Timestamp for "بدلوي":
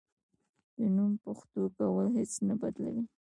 2.61-3.03